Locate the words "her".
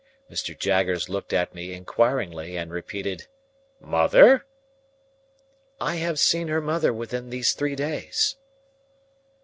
6.47-6.59